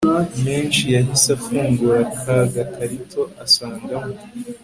menshi 0.45 0.83
yahise 0.95 1.29
afungura 1.37 1.99
kagakarito 2.21 3.21
asangamo 3.43 4.13